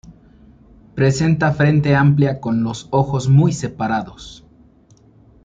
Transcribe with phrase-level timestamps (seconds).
[0.95, 4.43] Presenta frente amplia con los ojos muy separados.